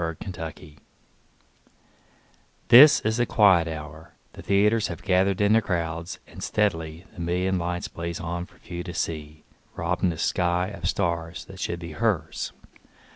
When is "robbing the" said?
9.75-10.17